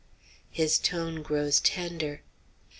[0.49, 2.23] His tone grows tender.